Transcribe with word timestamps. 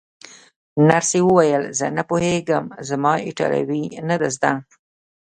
نرسې 0.87 1.19
وویل: 1.25 1.63
زه 1.77 1.85
نه 1.97 2.03
پوهېږم، 2.09 2.65
زما 2.89 3.13
ایټالوي 3.27 3.83
نه 4.09 4.15
ده 4.21 4.29
زده. 4.35 4.51